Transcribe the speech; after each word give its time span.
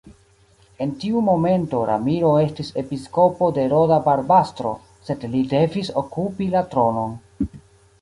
En 0.85 0.93
tiu 1.03 1.19
momento 1.27 1.81
Ramiro 1.89 2.31
estis 2.45 2.73
episkopo 2.83 3.51
de 3.59 3.67
Roda-Barbastro, 3.75 4.75
sed 5.11 5.31
li 5.37 5.47
devis 5.57 5.97
okupi 6.05 6.53
la 6.59 6.69
tronon. 6.75 7.19